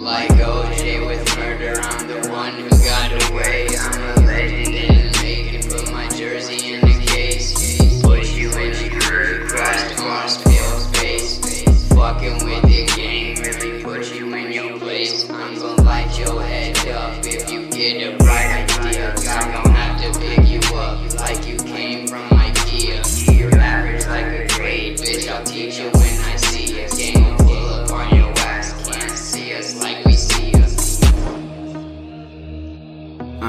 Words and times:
Like 0.00 0.30
OJ 0.30 1.06
with 1.06 1.36
murder, 1.36 1.78
I'm 1.78 2.08
the 2.08 2.26
one 2.30 2.54
who 2.54 2.70
got 2.70 3.30
away. 3.30 3.68
I'm 3.78 4.00
a 4.00 4.26
legend, 4.26 4.72
didn't 4.72 5.22
make 5.22 5.52
it, 5.52 5.68
put 5.68 5.92
my 5.92 6.08
jersey 6.08 6.72
in 6.72 6.89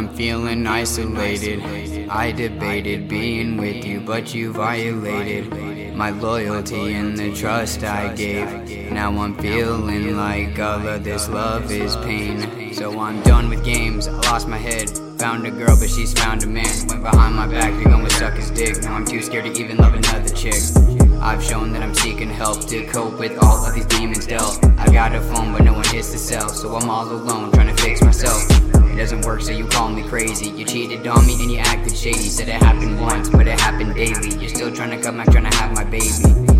I'm 0.02 0.10
feeling 0.16 0.66
isolated. 0.66 1.62
I 2.10 2.32
debated 2.32 3.08
being 3.08 3.56
with 3.56 3.86
you, 3.86 4.02
but 4.02 4.34
you 4.34 4.52
violated 4.52 5.96
my 5.96 6.10
loyalty 6.10 6.94
and 6.94 7.16
the 7.16 7.32
trust 7.36 7.84
I 7.84 8.12
gave. 8.16 8.92
Now 8.92 9.16
I'm 9.16 9.36
feeling 9.36 10.18
like 10.18 10.58
all 10.58 10.88
of 10.88 11.04
this 11.04 11.30
love 11.30 11.72
is 11.72 11.96
pain. 11.98 12.74
So 12.74 13.00
I'm 13.00 13.22
done 13.22 13.48
with 13.48 13.64
games, 13.64 14.08
I 14.08 14.14
lost 14.22 14.48
my 14.48 14.58
head. 14.58 14.90
Found 15.20 15.46
a 15.46 15.52
girl, 15.52 15.78
but 15.80 15.92
she's 15.92 16.14
found 16.14 16.42
a 16.46 16.48
man. 16.48 16.88
Went 16.88 17.04
behind 17.04 17.36
my 17.36 17.46
back, 17.46 17.72
you're 17.74 17.84
gonna 17.84 18.10
suck 18.10 18.34
his 18.34 18.50
dick. 18.50 18.82
Now 18.82 18.96
I'm 18.96 19.06
too 19.06 19.22
scared 19.22 19.46
to 19.46 19.52
even 19.52 19.78
love 19.78 19.94
another 19.94 20.34
chick. 20.34 21.01
I've 21.22 21.44
shown 21.44 21.72
that 21.74 21.84
I'm 21.84 21.94
seeking 21.94 22.30
help 22.30 22.66
to 22.66 22.84
cope 22.88 23.20
with 23.20 23.38
all 23.44 23.64
of 23.64 23.76
these 23.76 23.86
demons 23.86 24.26
dealt. 24.26 24.64
I 24.80 24.92
got 24.92 25.14
a 25.14 25.22
phone, 25.22 25.52
but 25.52 25.64
no 25.64 25.74
one 25.74 25.86
hits 25.86 26.12
the 26.12 26.18
cell, 26.18 26.50
so 26.50 26.76
I'm 26.76 26.90
all 26.90 27.08
alone 27.08 27.52
trying 27.52 27.74
to 27.74 27.80
fix 27.80 28.02
myself. 28.02 28.44
It 28.50 28.98
doesn't 28.98 29.24
work, 29.24 29.42
so 29.42 29.52
you 29.52 29.68
call 29.68 29.90
me 29.90 30.02
crazy. 30.02 30.50
You 30.50 30.66
cheated 30.66 31.06
on 31.06 31.26
me 31.28 31.40
and 31.40 31.52
you 31.52 31.60
acted 31.60 31.96
shady. 31.96 32.18
Said 32.18 32.50
it 32.50 32.56
happened 32.56 33.00
once, 33.00 33.30
but 33.30 33.48
it 33.48 33.60
happened 33.60 33.94
daily. 33.94 34.36
You're 34.36 34.50
still 34.50 34.74
trying 34.74 34.98
to 34.98 35.02
come 35.02 35.18
back, 35.18 35.32
trying 35.32 35.50
to 35.50 35.56
have 35.58 35.76
my 35.76 35.84
baby. 35.84 36.51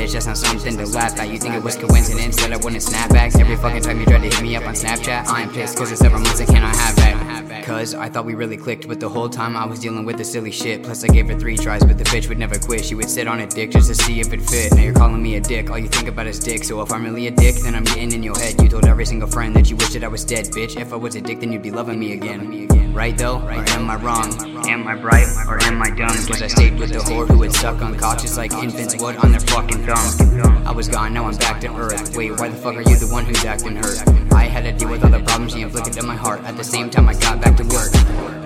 Bitch, 0.00 0.14
that's 0.14 0.24
not 0.24 0.38
something 0.38 0.78
to 0.78 0.86
laugh 0.86 1.20
at. 1.20 1.28
You 1.28 1.38
think 1.38 1.54
it 1.54 1.62
was 1.62 1.76
coincidence 1.76 2.36
that 2.36 2.50
I 2.54 2.56
wouldn't 2.56 2.82
snap 2.82 3.10
back? 3.10 3.34
Every 3.34 3.56
fucking 3.56 3.82
time 3.82 4.00
you 4.00 4.06
tried 4.06 4.22
to 4.22 4.34
hit 4.34 4.40
me 4.40 4.56
up 4.56 4.64
on 4.64 4.72
Snapchat, 4.72 5.26
I'm 5.26 5.52
pissed 5.52 5.76
cause 5.76 5.92
it's 5.92 6.00
several 6.00 6.22
months 6.22 6.40
I 6.40 6.46
cannot 6.46 6.74
have 6.74 6.96
that. 6.96 7.64
Cause 7.66 7.94
I 7.94 8.08
thought 8.08 8.24
we 8.24 8.34
really 8.34 8.56
clicked, 8.56 8.88
but 8.88 8.98
the 8.98 9.10
whole 9.10 9.28
time 9.28 9.58
I 9.58 9.66
was 9.66 9.78
dealing 9.78 10.06
with 10.06 10.16
the 10.16 10.24
silly 10.24 10.52
shit. 10.52 10.82
Plus, 10.82 11.04
I 11.04 11.08
gave 11.08 11.28
her 11.28 11.38
three 11.38 11.54
tries, 11.54 11.84
but 11.84 11.98
the 11.98 12.04
bitch 12.04 12.30
would 12.30 12.38
never 12.38 12.58
quit. 12.58 12.82
She 12.82 12.94
would 12.94 13.10
sit 13.10 13.28
on 13.28 13.40
a 13.40 13.46
dick 13.46 13.72
just 13.72 13.88
to 13.88 13.94
see 13.94 14.20
if 14.20 14.32
it 14.32 14.40
fit. 14.40 14.72
Now 14.72 14.80
you're 14.84 14.94
calling 14.94 15.22
me 15.22 15.36
a 15.36 15.40
dick, 15.40 15.68
all 15.68 15.78
you 15.78 15.88
think 15.88 16.08
about 16.08 16.26
is 16.26 16.38
dick. 16.38 16.64
So 16.64 16.80
if 16.80 16.90
I'm 16.90 17.04
really 17.04 17.26
a 17.26 17.30
dick, 17.30 17.56
then 17.56 17.74
I'm 17.74 17.84
getting 17.84 18.12
in 18.12 18.22
your 18.22 18.38
head. 18.38 18.58
You 18.62 18.70
told 18.70 18.86
every 18.86 19.04
single 19.04 19.28
friend 19.28 19.54
that 19.54 19.68
you 19.68 19.76
wished 19.76 19.92
that 19.92 20.02
I 20.02 20.08
was 20.08 20.24
dead, 20.24 20.46
bitch. 20.46 20.80
If 20.80 20.94
I 20.94 20.96
was 20.96 21.14
a 21.14 21.20
dick, 21.20 21.40
then 21.40 21.52
you'd 21.52 21.62
be 21.62 21.72
loving 21.72 22.00
me 22.00 22.14
again. 22.14 22.79
Right 22.92 23.16
though? 23.16 23.38
Or 23.38 23.52
am 23.52 23.88
I 23.88 23.96
wrong? 23.96 24.32
Am 24.68 24.86
I 24.86 24.96
bright 24.96 25.26
or 25.48 25.62
am 25.62 25.80
I 25.80 25.90
dumb? 25.90 26.08
Cause 26.08 26.42
I 26.42 26.48
stayed 26.48 26.78
with 26.78 26.92
the 26.92 26.98
whore 26.98 27.26
who 27.28 27.38
would 27.38 27.52
suck 27.52 27.80
on 27.82 27.96
cock 27.96 28.20
like 28.36 28.52
infants 28.52 29.00
would 29.00 29.16
on 29.16 29.30
their 29.30 29.40
fucking 29.40 29.86
thumb. 29.86 30.66
I 30.66 30.72
was 30.72 30.88
gone, 30.88 31.14
now 31.14 31.26
I'm 31.26 31.36
back 31.36 31.60
to 31.62 31.74
earth. 31.76 32.16
Wait, 32.16 32.32
why 32.38 32.48
the 32.48 32.56
fuck 32.56 32.74
are 32.74 32.82
you 32.82 32.96
the 32.96 33.08
one 33.12 33.24
who's 33.24 33.44
acting 33.44 33.76
hurt? 33.76 34.02
I 34.32 34.44
had 34.44 34.64
to 34.64 34.72
deal 34.72 34.90
with 34.90 35.04
all 35.04 35.10
the 35.10 35.20
problems 35.20 35.52
she 35.52 35.62
inflicted 35.62 35.98
on 35.98 36.06
my 36.06 36.16
heart. 36.16 36.42
At 36.44 36.56
the 36.56 36.64
same 36.64 36.90
time, 36.90 37.08
I 37.08 37.14
got 37.14 37.40
back 37.40 37.56
to 37.56 37.64
work. 37.64 38.39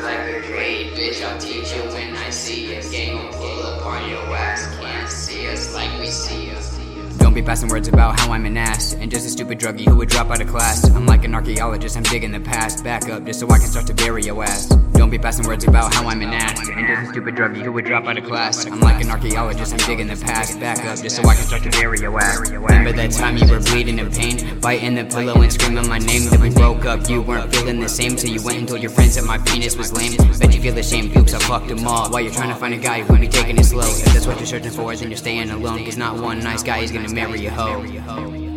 Like 0.00 0.18
a 0.18 0.46
grade, 0.46 0.92
bitch. 0.94 1.24
I'll 1.24 1.38
teach 1.38 1.74
you 1.74 1.82
when 1.92 2.16
I 2.16 2.30
see 2.30 2.74
you. 2.74 2.82
Gang 2.90 3.16
will 3.16 3.32
pull 3.32 3.62
up 3.62 3.84
on 3.84 4.08
your 4.08 4.20
ass. 4.20 4.76
Can't 4.76 5.08
see 5.08 5.48
us 5.48 5.74
like 5.74 5.98
we 5.98 6.06
see 6.06 6.50
us. 6.52 6.78
Don't 7.18 7.34
be 7.34 7.42
passing 7.42 7.68
words 7.68 7.88
about 7.88 8.18
how 8.18 8.32
I'm 8.32 8.46
an 8.46 8.56
ass 8.56 8.94
and 8.94 9.10
just 9.10 9.26
a 9.26 9.30
stupid 9.30 9.58
druggie 9.58 9.86
who 9.86 9.96
would 9.96 10.08
drop 10.08 10.30
out 10.30 10.40
of 10.40 10.48
class. 10.48 10.88
I'm 10.90 11.04
like 11.04 11.24
an 11.24 11.34
archaeologist, 11.34 11.96
I'm 11.96 12.04
digging 12.04 12.30
the 12.30 12.40
past. 12.40 12.84
Back 12.84 13.08
up 13.08 13.24
just 13.24 13.40
so 13.40 13.48
I 13.50 13.58
can 13.58 13.66
start 13.66 13.86
to 13.88 13.94
bury 13.94 14.22
your 14.22 14.42
ass. 14.44 14.72
Don't 14.98 15.10
be 15.10 15.16
passing 15.16 15.46
words 15.46 15.64
about 15.64 15.94
how 15.94 16.08
I'm 16.08 16.20
an 16.22 16.30
ass 16.30 16.68
and 16.68 16.84
just 16.88 17.02
a 17.02 17.06
stupid 17.12 17.36
druggie 17.36 17.62
who 17.62 17.70
would 17.70 17.84
drop 17.84 18.06
out 18.06 18.18
of 18.18 18.24
class. 18.24 18.66
I'm 18.66 18.80
like 18.80 19.00
an 19.00 19.12
archaeologist, 19.12 19.72
I'm 19.72 19.78
digging 19.86 20.08
the 20.08 20.16
past. 20.16 20.58
Back 20.58 20.84
up 20.86 20.98
just 20.98 21.14
so 21.14 21.22
I 21.22 21.36
can 21.36 21.44
start 21.44 21.62
to 21.62 21.70
bury 21.70 22.00
your 22.00 22.18
ass. 22.18 22.50
Remember 22.50 22.90
that 22.90 23.12
time 23.12 23.36
you 23.36 23.48
were 23.48 23.60
bleeding 23.60 24.00
in 24.00 24.10
pain, 24.10 24.58
biting 24.58 24.96
the 24.96 25.04
pillow 25.04 25.40
and 25.40 25.52
screaming 25.52 25.86
my 25.88 25.98
name. 25.98 26.28
Then 26.28 26.40
we 26.40 26.50
broke 26.50 26.84
up, 26.84 27.08
you 27.08 27.22
weren't 27.22 27.54
feeling 27.54 27.78
the 27.78 27.88
same, 27.88 28.18
so 28.18 28.26
you 28.26 28.42
went 28.42 28.58
and 28.58 28.66
told 28.66 28.82
your 28.82 28.90
friends 28.90 29.14
that 29.14 29.24
my 29.24 29.38
penis 29.38 29.76
was 29.76 29.92
lame. 29.92 30.16
Bet 30.16 30.52
you 30.52 30.60
feel 30.60 30.76
ashamed, 30.76 31.16
oops, 31.16 31.32
I 31.32 31.38
fucked 31.38 31.68
them 31.68 31.86
all. 31.86 32.10
While 32.10 32.22
you're 32.22 32.34
trying 32.34 32.50
to 32.50 32.56
find 32.56 32.74
a 32.74 32.78
guy 32.78 33.02
who 33.02 33.16
be 33.18 33.28
taking 33.28 33.56
it 33.56 33.66
slow. 33.66 33.86
If 33.86 34.12
that's 34.12 34.26
what 34.26 34.38
you're 34.38 34.46
searching 34.46 34.72
for, 34.72 34.96
then 34.96 35.10
you're 35.10 35.16
staying 35.16 35.50
alone. 35.50 35.84
Cause 35.84 35.96
not 35.96 36.20
one 36.20 36.40
nice 36.40 36.64
guy 36.64 36.78
is 36.78 36.90
gonna 36.90 37.14
marry 37.14 37.46
a 37.46 37.50
hoe. 37.52 38.47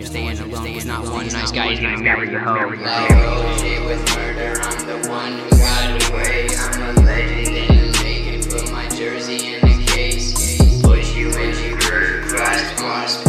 taking. 0.10 0.40
Alone 0.40 0.74
not 0.86 1.04
one 1.04 1.28
nice 1.28 1.52
guy, 1.52 1.70
he's 1.70 1.80
gonna 1.80 2.02
hoe. 2.40 2.70
Like, 2.70 3.12
oh, 3.12 3.86
with 3.86 4.16
murder, 4.16 4.62
I'm 4.62 4.88
the 4.88 5.10
one 5.10 5.34
who 5.34 5.50
got 5.50 6.10
away. 6.10 6.48
I'm 6.58 6.98
a 6.98 7.02
legend 7.02 7.58
in 7.58 7.92
the 7.92 8.00
making, 8.04 8.44
put 8.50 8.72
my 8.72 8.88
jersey 8.90 9.56
in 9.56 9.62
the 9.62 9.86
case. 9.86 10.82
Push 10.82 11.16
you 11.16 11.30
in 11.32 11.70
your 11.70 11.78
cross, 12.28 12.80
cross. 12.80 13.29